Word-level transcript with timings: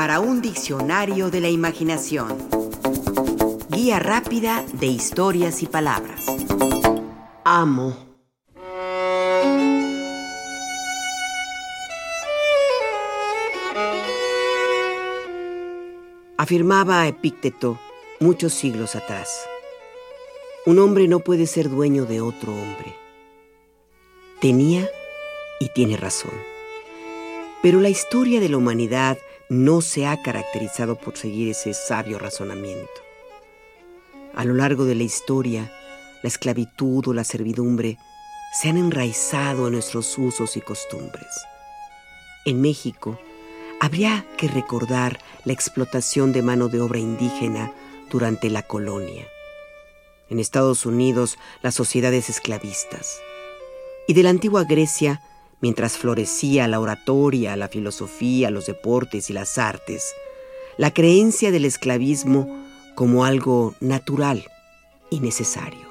para 0.00 0.18
un 0.18 0.40
diccionario 0.40 1.30
de 1.30 1.42
la 1.42 1.50
imaginación. 1.50 2.38
Guía 3.68 3.98
rápida 3.98 4.64
de 4.72 4.86
historias 4.86 5.62
y 5.62 5.66
palabras. 5.66 6.24
Amo. 7.44 7.94
Afirmaba 16.38 17.06
Epícteto 17.06 17.78
muchos 18.20 18.54
siglos 18.54 18.96
atrás. 18.96 19.44
Un 20.64 20.78
hombre 20.78 21.08
no 21.08 21.20
puede 21.20 21.46
ser 21.46 21.68
dueño 21.68 22.06
de 22.06 22.22
otro 22.22 22.54
hombre. 22.54 22.96
Tenía 24.40 24.88
y 25.60 25.68
tiene 25.74 25.98
razón. 25.98 26.32
Pero 27.60 27.80
la 27.80 27.90
historia 27.90 28.40
de 28.40 28.48
la 28.48 28.56
humanidad 28.56 29.18
no 29.50 29.80
se 29.80 30.06
ha 30.06 30.22
caracterizado 30.22 30.94
por 30.94 31.18
seguir 31.18 31.50
ese 31.50 31.74
sabio 31.74 32.20
razonamiento. 32.20 32.88
A 34.32 34.44
lo 34.44 34.54
largo 34.54 34.84
de 34.84 34.94
la 34.94 35.02
historia, 35.02 35.72
la 36.22 36.28
esclavitud 36.28 37.08
o 37.08 37.12
la 37.12 37.24
servidumbre 37.24 37.98
se 38.52 38.68
han 38.68 38.76
enraizado 38.76 39.66
en 39.66 39.72
nuestros 39.72 40.16
usos 40.18 40.56
y 40.56 40.60
costumbres. 40.60 41.26
En 42.44 42.60
México, 42.60 43.18
habría 43.80 44.24
que 44.38 44.46
recordar 44.46 45.18
la 45.44 45.52
explotación 45.52 46.32
de 46.32 46.42
mano 46.42 46.68
de 46.68 46.80
obra 46.80 47.00
indígena 47.00 47.72
durante 48.08 48.50
la 48.50 48.62
colonia. 48.62 49.26
En 50.28 50.38
Estados 50.38 50.86
Unidos, 50.86 51.38
las 51.60 51.74
sociedades 51.74 52.30
esclavistas. 52.30 53.18
Y 54.06 54.14
de 54.14 54.22
la 54.22 54.30
antigua 54.30 54.62
Grecia, 54.62 55.20
mientras 55.60 55.98
florecía 55.98 56.68
la 56.68 56.80
oratoria, 56.80 57.56
la 57.56 57.68
filosofía, 57.68 58.50
los 58.50 58.66
deportes 58.66 59.30
y 59.30 59.32
las 59.32 59.58
artes, 59.58 60.14
la 60.76 60.92
creencia 60.92 61.50
del 61.50 61.64
esclavismo 61.64 62.64
como 62.94 63.24
algo 63.24 63.74
natural 63.80 64.44
y 65.10 65.20
necesario. 65.20 65.88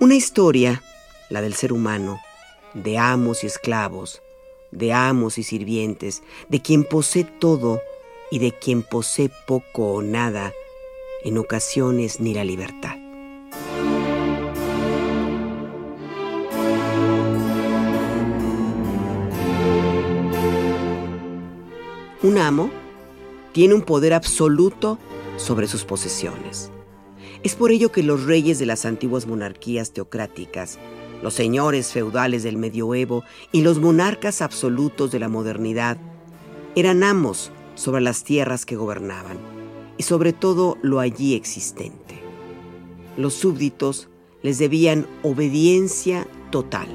Una 0.00 0.14
historia, 0.14 0.82
la 1.28 1.42
del 1.42 1.54
ser 1.54 1.72
humano, 1.72 2.20
de 2.74 2.98
amos 2.98 3.44
y 3.44 3.46
esclavos, 3.46 4.22
de 4.70 4.92
amos 4.92 5.38
y 5.38 5.42
sirvientes, 5.42 6.22
de 6.48 6.62
quien 6.62 6.84
posee 6.84 7.24
todo 7.24 7.80
y 8.30 8.38
de 8.38 8.52
quien 8.52 8.82
posee 8.82 9.30
poco 9.46 9.92
o 9.92 10.02
nada, 10.02 10.52
en 11.24 11.38
ocasiones 11.38 12.18
ni 12.20 12.34
la 12.34 12.44
libertad. 12.44 13.01
Tiene 23.52 23.74
un 23.74 23.82
poder 23.82 24.14
absoluto 24.14 24.98
sobre 25.36 25.66
sus 25.66 25.84
posesiones. 25.84 26.70
Es 27.42 27.54
por 27.54 27.70
ello 27.70 27.90
que 27.90 28.02
los 28.02 28.24
reyes 28.24 28.58
de 28.58 28.66
las 28.66 28.84
antiguas 28.84 29.26
monarquías 29.26 29.92
teocráticas, 29.92 30.78
los 31.22 31.34
señores 31.34 31.92
feudales 31.92 32.42
del 32.42 32.56
medioevo 32.56 33.24
y 33.50 33.62
los 33.62 33.80
monarcas 33.80 34.42
absolutos 34.42 35.10
de 35.10 35.18
la 35.18 35.28
modernidad 35.28 35.98
eran 36.74 37.02
amos 37.02 37.50
sobre 37.74 38.00
las 38.00 38.24
tierras 38.24 38.64
que 38.64 38.76
gobernaban 38.76 39.38
y 39.98 40.02
sobre 40.04 40.32
todo 40.32 40.78
lo 40.82 41.00
allí 41.00 41.34
existente. 41.34 42.20
Los 43.16 43.34
súbditos 43.34 44.08
les 44.42 44.58
debían 44.58 45.06
obediencia 45.22 46.26
total. 46.50 46.88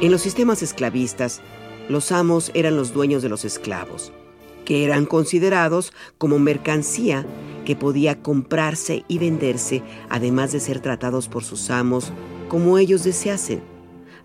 En 0.00 0.10
los 0.10 0.22
sistemas 0.22 0.62
esclavistas, 0.62 1.40
los 1.88 2.10
amos 2.10 2.50
eran 2.54 2.76
los 2.76 2.92
dueños 2.92 3.22
de 3.22 3.28
los 3.28 3.44
esclavos, 3.44 4.12
que 4.64 4.84
eran 4.84 5.06
considerados 5.06 5.92
como 6.18 6.38
mercancía 6.38 7.24
que 7.64 7.76
podía 7.76 8.20
comprarse 8.20 9.04
y 9.08 9.18
venderse, 9.18 9.82
además 10.10 10.52
de 10.52 10.60
ser 10.60 10.80
tratados 10.80 11.28
por 11.28 11.44
sus 11.44 11.70
amos 11.70 12.12
como 12.48 12.76
ellos 12.76 13.04
deseasen, 13.04 13.62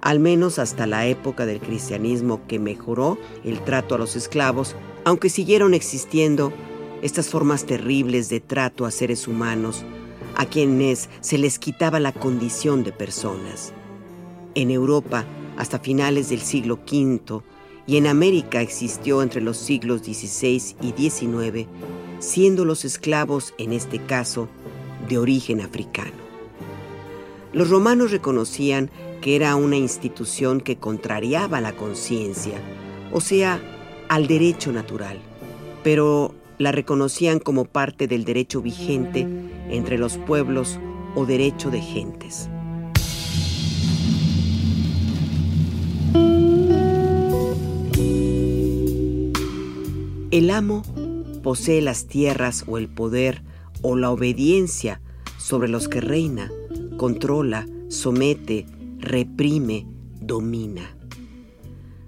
al 0.01 0.19
menos 0.19 0.59
hasta 0.59 0.87
la 0.87 1.05
época 1.07 1.45
del 1.45 1.59
cristianismo 1.59 2.41
que 2.47 2.59
mejoró 2.59 3.17
el 3.43 3.61
trato 3.63 3.95
a 3.95 3.97
los 3.97 4.15
esclavos, 4.15 4.75
aunque 5.05 5.29
siguieron 5.29 5.73
existiendo 5.73 6.51
estas 7.01 7.29
formas 7.29 7.65
terribles 7.65 8.27
de 8.29 8.39
trato 8.39 8.85
a 8.85 8.91
seres 8.91 9.27
humanos, 9.27 9.85
a 10.35 10.45
quienes 10.45 11.09
se 11.21 11.37
les 11.37 11.59
quitaba 11.59 11.99
la 11.99 12.11
condición 12.11 12.83
de 12.83 12.91
personas. 12.91 13.71
En 14.55 14.71
Europa, 14.71 15.25
hasta 15.59 15.77
finales 15.77 16.29
del 16.29 16.39
siglo 16.39 16.79
V 16.89 17.43
y 17.85 17.97
en 17.97 18.07
América 18.07 18.61
existió 18.61 19.21
entre 19.21 19.41
los 19.41 19.57
siglos 19.57 20.01
XVI 20.01 20.75
y 20.81 21.09
XIX, 21.09 21.67
siendo 22.19 22.63
los 22.63 22.85
esclavos, 22.85 23.53
en 23.57 23.73
este 23.73 23.99
caso, 23.99 24.47
de 25.09 25.17
origen 25.17 25.59
africano. 25.59 26.13
Los 27.51 27.69
romanos 27.69 28.11
reconocían 28.11 28.89
que 29.19 29.35
era 29.35 29.55
una 29.57 29.75
institución 29.75 30.61
que 30.61 30.77
contrariaba 30.77 31.59
la 31.59 31.73
conciencia, 31.75 32.61
o 33.11 33.19
sea, 33.19 33.59
al 34.07 34.27
derecho 34.27 34.71
natural, 34.71 35.17
pero 35.83 36.33
la 36.57 36.71
reconocían 36.71 37.39
como 37.39 37.65
parte 37.65 38.07
del 38.07 38.23
derecho 38.23 38.61
vigente 38.61 39.27
entre 39.69 39.97
los 39.97 40.17
pueblos 40.17 40.79
o 41.15 41.25
derecho 41.25 41.69
de 41.69 41.81
gentes. 41.81 42.49
El 50.31 50.51
amo 50.51 50.83
posee 51.41 51.81
las 51.81 52.05
tierras 52.05 52.63
o 52.67 52.77
el 52.77 52.87
poder 52.87 53.41
o 53.81 53.95
la 53.95 54.11
obediencia 54.11 55.01
sobre 55.39 55.69
los 55.69 55.87
que 55.87 56.01
reina, 56.01 56.51
controla, 56.97 57.67
somete, 57.87 58.67
reprime, 58.99 59.87
domina. 60.21 60.95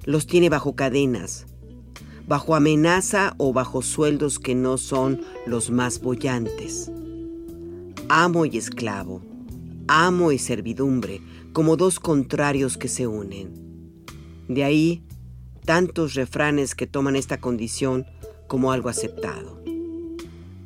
Los 0.05 0.27
tiene 0.27 0.49
bajo 0.49 0.75
cadenas, 0.75 1.47
bajo 2.27 2.53
amenaza 2.53 3.33
o 3.39 3.53
bajo 3.53 3.81
sueldos 3.81 4.37
que 4.37 4.53
no 4.53 4.77
son 4.77 5.21
los 5.47 5.71
más 5.71 5.99
bollantes. 5.99 6.91
Amo 8.07 8.45
y 8.45 8.55
esclavo, 8.55 9.23
amo 9.87 10.31
y 10.31 10.37
servidumbre, 10.37 11.21
como 11.53 11.75
dos 11.75 11.99
contrarios 11.99 12.77
que 12.77 12.87
se 12.87 13.07
unen. 13.07 13.51
De 14.47 14.63
ahí 14.63 15.03
tantos 15.65 16.15
refranes 16.15 16.75
que 16.75 16.87
toman 16.87 17.15
esta 17.15 17.39
condición 17.39 18.05
como 18.51 18.73
algo 18.73 18.89
aceptado. 18.89 19.63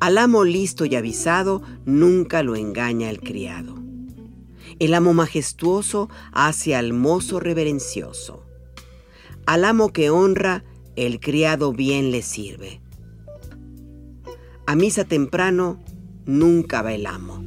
Al 0.00 0.18
amo 0.18 0.42
listo 0.42 0.86
y 0.86 0.96
avisado 0.96 1.62
nunca 1.84 2.42
lo 2.42 2.56
engaña 2.56 3.10
el 3.10 3.20
criado. 3.20 3.76
El 4.80 4.92
amo 4.92 5.14
majestuoso 5.14 6.10
hace 6.32 6.74
al 6.74 6.92
mozo 6.92 7.38
reverencioso. 7.38 8.42
Al 9.46 9.64
amo 9.64 9.92
que 9.92 10.10
honra, 10.10 10.64
el 10.96 11.20
criado 11.20 11.72
bien 11.72 12.10
le 12.10 12.22
sirve. 12.22 12.80
A 14.66 14.74
misa 14.74 15.04
temprano 15.04 15.80
nunca 16.24 16.82
va 16.82 16.92
el 16.92 17.06
amo. 17.06 17.40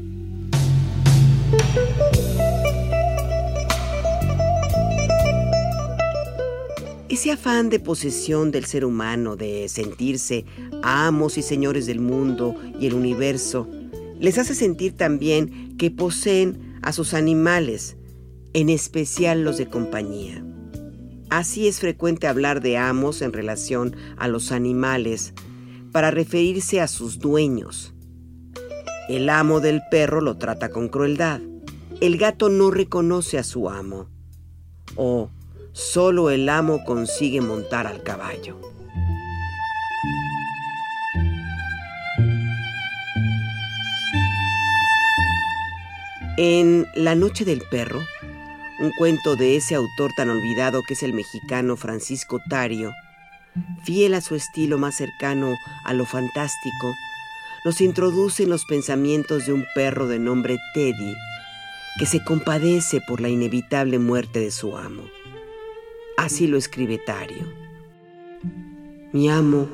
Ese 7.09 7.31
afán 7.31 7.69
de 7.71 7.79
posesión 7.79 8.51
del 8.51 8.65
ser 8.65 8.85
humano, 8.85 9.35
de 9.35 9.67
sentirse 9.67 10.45
amos 10.83 11.39
y 11.39 11.41
señores 11.41 11.87
del 11.87 11.99
mundo 11.99 12.55
y 12.79 12.85
el 12.85 12.93
universo, 12.93 13.67
les 14.19 14.37
hace 14.37 14.53
sentir 14.53 14.95
también 14.95 15.75
que 15.77 15.89
poseen 15.89 16.77
a 16.83 16.93
sus 16.93 17.15
animales, 17.15 17.97
en 18.53 18.69
especial 18.69 19.43
los 19.43 19.57
de 19.57 19.65
compañía. 19.65 20.45
Así 21.31 21.67
es 21.67 21.79
frecuente 21.79 22.27
hablar 22.27 22.61
de 22.61 22.77
amos 22.77 23.23
en 23.23 23.33
relación 23.33 23.95
a 24.17 24.27
los 24.27 24.51
animales 24.51 25.33
para 25.91 26.11
referirse 26.11 26.79
a 26.79 26.87
sus 26.87 27.17
dueños. 27.17 27.91
El 29.07 29.29
amo 29.29 29.61
del 29.61 29.81
perro 29.89 30.21
lo 30.21 30.37
trata 30.37 30.69
con 30.69 30.89
crueldad. 30.89 31.41
El 32.01 32.19
gato 32.19 32.49
no 32.49 32.69
reconoce 32.69 33.39
a 33.39 33.43
su 33.43 33.67
amo. 33.67 34.07
O 34.95 35.31
Solo 35.79 36.29
el 36.29 36.49
amo 36.49 36.83
consigue 36.83 37.39
montar 37.39 37.87
al 37.87 38.03
caballo. 38.03 38.59
En 46.37 46.85
La 46.95 47.15
Noche 47.15 47.45
del 47.45 47.61
Perro, 47.71 48.01
un 48.81 48.91
cuento 48.97 49.37
de 49.37 49.55
ese 49.55 49.73
autor 49.73 50.11
tan 50.17 50.29
olvidado 50.29 50.83
que 50.83 50.95
es 50.95 51.03
el 51.03 51.13
mexicano 51.13 51.77
Francisco 51.77 52.41
Tario, 52.49 52.91
fiel 53.85 54.15
a 54.15 54.21
su 54.21 54.35
estilo 54.35 54.77
más 54.77 54.95
cercano 54.95 55.55
a 55.85 55.93
lo 55.93 56.05
fantástico, 56.05 56.93
nos 57.63 57.79
introduce 57.79 58.43
en 58.43 58.49
los 58.49 58.65
pensamientos 58.65 59.45
de 59.45 59.53
un 59.53 59.65
perro 59.73 60.07
de 60.07 60.19
nombre 60.19 60.57
Teddy, 60.73 61.15
que 61.97 62.05
se 62.05 62.21
compadece 62.21 62.99
por 62.99 63.21
la 63.21 63.29
inevitable 63.29 63.97
muerte 63.97 64.41
de 64.41 64.51
su 64.51 64.75
amo. 64.77 65.03
Así 66.19 66.47
lo 66.47 66.57
escribe 66.57 66.97
Tario. 66.97 67.47
Mi 69.13 69.29
amo 69.29 69.69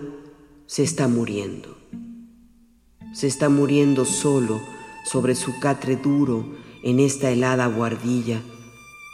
se 0.68 0.83
está 0.83 1.07
muriendo. 1.07 1.75
Se 3.13 3.25
está 3.25 3.50
muriendo 3.50 4.06
solo 4.06 4.62
sobre 5.06 5.33
su 5.33 5.59
catre 5.59 5.95
duro 5.95 6.45
en 6.83 7.00
esta 7.00 7.31
helada 7.31 7.65
guardilla 7.65 8.42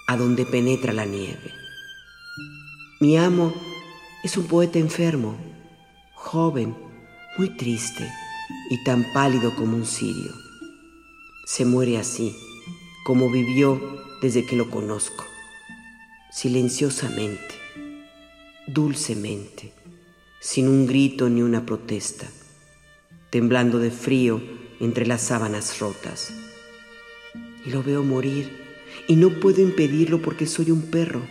a 0.07 0.17
donde 0.17 0.45
penetra 0.45 0.91
la 0.91 1.05
nieve. 1.05 1.53
Mi 2.99 3.15
amo 3.15 3.53
es 4.25 4.35
un 4.35 4.47
poeta 4.47 4.79
enfermo, 4.79 5.37
joven, 6.13 6.75
muy 7.37 7.55
triste 7.55 8.11
y 8.69 8.83
tan 8.83 9.05
pálido 9.13 9.55
como 9.55 9.77
un 9.77 9.85
cirio. 9.85 10.33
Se 11.45 11.63
muere 11.63 11.97
así, 11.97 12.35
como 13.05 13.31
vivió 13.31 13.79
desde 14.21 14.45
que 14.45 14.57
lo 14.57 14.69
conozco, 14.69 15.23
silenciosamente, 16.31 17.55
dulcemente, 18.65 19.73
sin 20.39 20.69
un 20.69 20.87
grito 20.87 21.29
ni 21.29 21.41
una 21.41 21.65
protesta, 21.65 22.25
temblando 23.29 23.79
de 23.79 23.91
frío 23.91 24.41
entre 24.79 25.05
las 25.05 25.21
sábanas 25.23 25.79
rotas. 25.79 26.31
Y 27.65 27.69
lo 27.71 27.83
veo 27.83 28.03
morir 28.03 28.49
y 29.09 29.17
no 29.17 29.41
puedo 29.41 29.61
impedirlo 29.61 30.21
porque 30.21 30.47
soy 30.47 30.71
un 30.71 30.83
perro. 30.83 31.21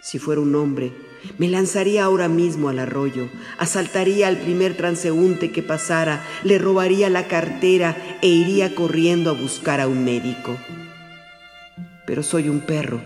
Si 0.00 0.20
fuera 0.20 0.40
un 0.40 0.54
hombre, 0.54 0.92
me 1.36 1.48
lanzaría 1.48 2.04
ahora 2.04 2.28
mismo 2.28 2.68
al 2.68 2.78
arroyo, 2.78 3.28
asaltaría 3.58 4.28
al 4.28 4.38
primer 4.38 4.76
transeúnte 4.76 5.50
que 5.50 5.64
pasara, 5.64 6.24
le 6.44 6.58
robaría 6.58 7.10
la 7.10 7.26
cartera 7.26 7.96
e 8.22 8.28
iría 8.28 8.76
corriendo 8.76 9.30
a 9.30 9.34
buscar 9.34 9.80
a 9.80 9.88
un 9.88 10.04
médico. 10.04 10.56
Pero 12.06 12.22
soy 12.22 12.48
un 12.48 12.60
perro, 12.60 13.02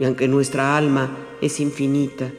y 0.00 0.06
aunque 0.06 0.28
nuestra 0.28 0.78
alma 0.78 1.10
es 1.42 1.60
infinita, 1.60 2.32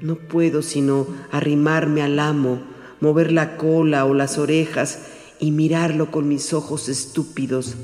no 0.00 0.16
puedo 0.16 0.62
sino 0.62 1.06
arrimarme 1.30 2.00
al 2.00 2.18
amo, 2.18 2.62
mover 3.00 3.30
la 3.30 3.58
cola 3.58 4.06
o 4.06 4.14
las 4.14 4.38
orejas 4.38 5.06
y 5.38 5.50
mirarlo 5.50 6.10
con 6.10 6.26
mis 6.26 6.54
ojos 6.54 6.88
estúpidos, 6.88 7.76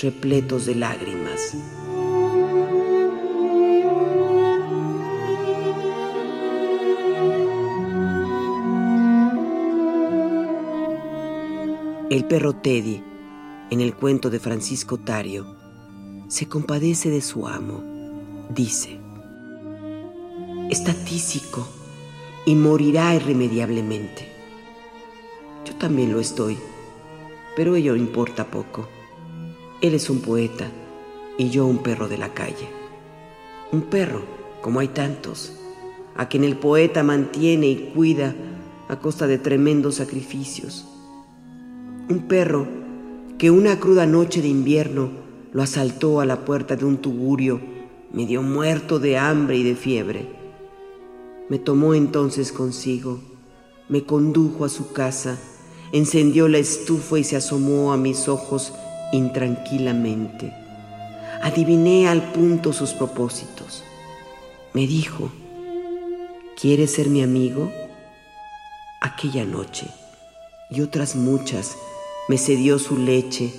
repletos 0.00 0.66
de 0.66 0.74
lágrimas. 0.74 1.54
El 12.10 12.26
perro 12.26 12.52
Teddy, 12.52 13.02
en 13.70 13.80
el 13.80 13.94
cuento 13.94 14.28
de 14.28 14.38
Francisco 14.38 14.98
Tario, 14.98 15.56
se 16.28 16.46
compadece 16.46 17.08
de 17.08 17.22
su 17.22 17.48
amo. 17.48 17.93
Dice, 18.50 18.98
está 20.70 20.92
tísico 20.92 21.66
y 22.46 22.54
morirá 22.54 23.14
irremediablemente. 23.14 24.28
Yo 25.64 25.74
también 25.76 26.12
lo 26.12 26.20
estoy, 26.20 26.56
pero 27.56 27.76
ello 27.76 27.96
importa 27.96 28.46
poco. 28.46 28.88
Él 29.80 29.94
es 29.94 30.10
un 30.10 30.20
poeta 30.20 30.66
y 31.38 31.50
yo 31.50 31.66
un 31.66 31.78
perro 31.78 32.08
de 32.08 32.18
la 32.18 32.34
calle. 32.34 32.68
Un 33.72 33.82
perro, 33.82 34.22
como 34.62 34.80
hay 34.80 34.88
tantos, 34.88 35.52
a 36.16 36.28
quien 36.28 36.44
el 36.44 36.56
poeta 36.56 37.02
mantiene 37.02 37.66
y 37.66 37.92
cuida 37.94 38.34
a 38.88 38.98
costa 39.00 39.26
de 39.26 39.38
tremendos 39.38 39.96
sacrificios 39.96 40.86
un 42.08 42.28
perro 42.28 42.66
que 43.38 43.50
una 43.50 43.80
cruda 43.80 44.06
noche 44.06 44.42
de 44.42 44.48
invierno 44.48 45.10
lo 45.52 45.62
asaltó 45.62 46.20
a 46.20 46.26
la 46.26 46.44
puerta 46.44 46.76
de 46.76 46.84
un 46.84 46.98
tugurio, 46.98 47.60
medio 48.14 48.42
muerto 48.42 49.00
de 49.00 49.18
hambre 49.18 49.56
y 49.56 49.64
de 49.64 49.74
fiebre. 49.74 50.28
Me 51.48 51.58
tomó 51.58 51.94
entonces 51.94 52.52
consigo, 52.52 53.20
me 53.88 54.04
condujo 54.04 54.64
a 54.64 54.68
su 54.68 54.92
casa, 54.92 55.36
encendió 55.92 56.46
la 56.46 56.58
estufa 56.58 57.18
y 57.18 57.24
se 57.24 57.36
asomó 57.36 57.92
a 57.92 57.96
mis 57.96 58.28
ojos 58.28 58.72
intranquilamente. 59.12 60.54
Adiviné 61.42 62.08
al 62.08 62.32
punto 62.32 62.72
sus 62.72 62.92
propósitos. 62.92 63.82
Me 64.72 64.86
dijo, 64.86 65.30
¿quieres 66.58 66.92
ser 66.92 67.08
mi 67.08 67.20
amigo? 67.20 67.70
Aquella 69.00 69.44
noche 69.44 69.86
y 70.70 70.80
otras 70.80 71.16
muchas 71.16 71.76
me 72.28 72.38
cedió 72.38 72.78
su 72.78 72.96
leche, 72.96 73.52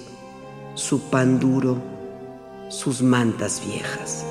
su 0.73 1.01
pan 1.01 1.39
duro, 1.39 1.94
sus 2.69 3.01
mantas 3.01 3.61
viejas. 3.65 4.25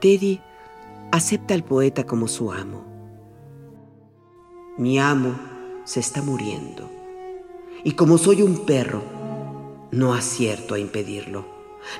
Teddy 0.00 0.40
acepta 1.12 1.54
al 1.54 1.62
poeta 1.62 2.04
como 2.04 2.26
su 2.26 2.50
amo. 2.50 2.84
Mi 4.76 4.98
amo 4.98 5.34
se 5.84 6.00
está 6.00 6.22
muriendo 6.22 6.90
y 7.84 7.92
como 7.92 8.18
soy 8.18 8.42
un 8.42 8.64
perro, 8.64 9.02
no 9.90 10.14
acierto 10.14 10.74
a 10.74 10.78
impedirlo. 10.78 11.44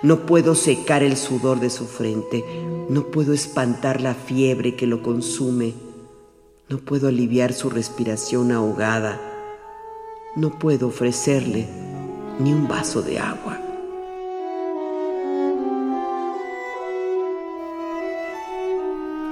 No 0.02 0.26
puedo 0.26 0.54
secar 0.54 1.02
el 1.02 1.16
sudor 1.16 1.58
de 1.58 1.70
su 1.70 1.86
frente, 1.86 2.44
no 2.88 3.06
puedo 3.06 3.32
espantar 3.32 4.00
la 4.00 4.14
fiebre 4.14 4.76
que 4.76 4.86
lo 4.86 5.02
consume, 5.02 5.74
no 6.72 6.78
puedo 6.78 7.08
aliviar 7.08 7.52
su 7.52 7.68
respiración 7.68 8.50
ahogada, 8.50 9.20
no 10.36 10.58
puedo 10.58 10.86
ofrecerle 10.86 11.68
ni 12.38 12.54
un 12.54 12.66
vaso 12.66 13.02
de 13.02 13.18
agua. 13.18 13.60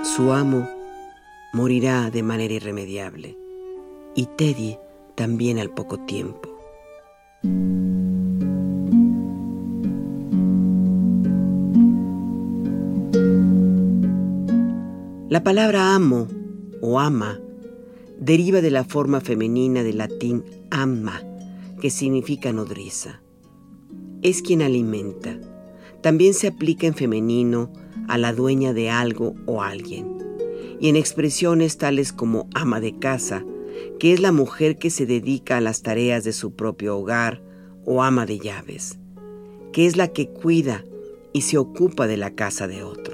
Su 0.04 0.34
amo 0.34 0.68
morirá 1.54 2.10
de 2.10 2.22
manera 2.22 2.52
irremediable 2.52 3.38
y 4.14 4.26
Teddy 4.26 4.76
también 5.14 5.58
al 5.58 5.70
poco 5.70 5.98
tiempo. 6.00 6.46
La 15.30 15.42
palabra 15.42 15.94
amo 15.94 16.28
o 16.80 16.98
ama 16.98 17.40
deriva 18.18 18.60
de 18.60 18.70
la 18.70 18.84
forma 18.84 19.20
femenina 19.20 19.82
del 19.82 19.98
latín 19.98 20.44
amma, 20.70 21.22
que 21.80 21.90
significa 21.90 22.52
nodriza. 22.52 23.22
Es 24.22 24.42
quien 24.42 24.60
alimenta. 24.60 25.38
También 26.02 26.34
se 26.34 26.48
aplica 26.48 26.86
en 26.86 26.94
femenino 26.94 27.72
a 28.08 28.18
la 28.18 28.32
dueña 28.32 28.74
de 28.74 28.90
algo 28.90 29.34
o 29.46 29.62
alguien. 29.62 30.18
Y 30.78 30.88
en 30.88 30.96
expresiones 30.96 31.78
tales 31.78 32.12
como 32.12 32.48
ama 32.54 32.80
de 32.80 32.98
casa, 32.98 33.44
que 33.98 34.12
es 34.12 34.20
la 34.20 34.32
mujer 34.32 34.76
que 34.76 34.90
se 34.90 35.06
dedica 35.06 35.56
a 35.56 35.60
las 35.60 35.82
tareas 35.82 36.24
de 36.24 36.32
su 36.32 36.54
propio 36.54 36.98
hogar, 36.98 37.42
o 37.86 38.02
ama 38.02 38.26
de 38.26 38.38
llaves, 38.38 38.98
que 39.72 39.86
es 39.86 39.96
la 39.96 40.08
que 40.08 40.28
cuida 40.28 40.84
y 41.32 41.42
se 41.42 41.58
ocupa 41.58 42.06
de 42.06 42.18
la 42.18 42.34
casa 42.34 42.68
de 42.68 42.82
otro. 42.82 43.09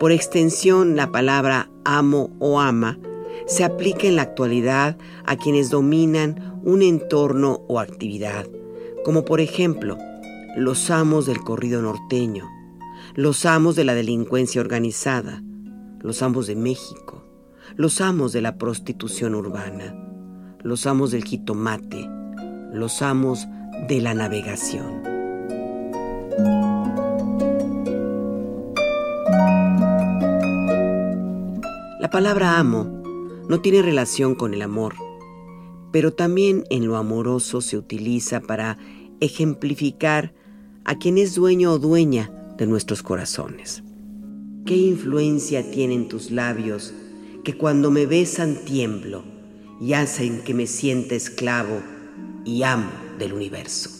Por 0.00 0.12
extensión, 0.12 0.96
la 0.96 1.12
palabra 1.12 1.68
amo 1.84 2.30
o 2.38 2.58
ama 2.58 2.98
se 3.46 3.64
aplica 3.64 4.06
en 4.06 4.16
la 4.16 4.22
actualidad 4.22 4.96
a 5.26 5.36
quienes 5.36 5.68
dominan 5.68 6.58
un 6.64 6.80
entorno 6.80 7.60
o 7.68 7.78
actividad, 7.78 8.46
como 9.04 9.26
por 9.26 9.42
ejemplo 9.42 9.98
los 10.56 10.90
amos 10.90 11.26
del 11.26 11.40
corrido 11.40 11.82
norteño, 11.82 12.48
los 13.14 13.44
amos 13.44 13.76
de 13.76 13.84
la 13.84 13.92
delincuencia 13.94 14.62
organizada, 14.62 15.42
los 16.00 16.22
amos 16.22 16.46
de 16.46 16.56
México, 16.56 17.22
los 17.76 18.00
amos 18.00 18.32
de 18.32 18.40
la 18.40 18.56
prostitución 18.56 19.34
urbana, 19.34 19.94
los 20.62 20.86
amos 20.86 21.10
del 21.10 21.24
jitomate, 21.24 22.08
los 22.72 23.02
amos 23.02 23.46
de 23.86 24.00
la 24.00 24.14
navegación. 24.14 25.19
La 32.10 32.18
palabra 32.18 32.58
amo 32.58 33.04
no 33.48 33.60
tiene 33.60 33.82
relación 33.82 34.34
con 34.34 34.52
el 34.52 34.62
amor, 34.62 34.96
pero 35.92 36.12
también 36.12 36.64
en 36.68 36.88
lo 36.88 36.96
amoroso 36.96 37.60
se 37.60 37.78
utiliza 37.78 38.40
para 38.40 38.78
ejemplificar 39.20 40.34
a 40.84 40.98
quien 40.98 41.18
es 41.18 41.36
dueño 41.36 41.70
o 41.70 41.78
dueña 41.78 42.28
de 42.58 42.66
nuestros 42.66 43.04
corazones. 43.04 43.84
¿Qué 44.66 44.76
influencia 44.76 45.70
tienen 45.70 46.08
tus 46.08 46.32
labios 46.32 46.92
que 47.44 47.56
cuando 47.56 47.92
me 47.92 48.06
besan 48.06 48.64
tiemblo 48.64 49.22
y 49.80 49.92
hacen 49.92 50.42
que 50.42 50.52
me 50.52 50.66
sienta 50.66 51.14
esclavo 51.14 51.80
y 52.44 52.64
amo 52.64 52.90
del 53.20 53.34
universo? 53.34 53.99